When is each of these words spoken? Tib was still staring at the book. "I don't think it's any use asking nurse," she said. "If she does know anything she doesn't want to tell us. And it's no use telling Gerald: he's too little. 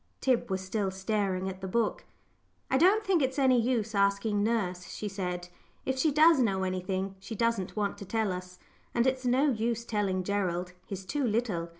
Tib 0.19 0.49
was 0.49 0.61
still 0.61 0.89
staring 0.89 1.47
at 1.47 1.61
the 1.61 1.67
book. 1.67 2.05
"I 2.71 2.77
don't 2.79 3.05
think 3.05 3.21
it's 3.21 3.37
any 3.37 3.61
use 3.61 3.93
asking 3.93 4.41
nurse," 4.43 4.87
she 4.87 5.07
said. 5.07 5.49
"If 5.85 5.99
she 5.99 6.09
does 6.11 6.39
know 6.39 6.63
anything 6.63 7.13
she 7.19 7.35
doesn't 7.35 7.75
want 7.75 7.99
to 7.99 8.05
tell 8.05 8.31
us. 8.31 8.57
And 8.95 9.05
it's 9.05 9.27
no 9.27 9.51
use 9.51 9.85
telling 9.85 10.23
Gerald: 10.23 10.73
he's 10.87 11.05
too 11.05 11.23
little. 11.23 11.69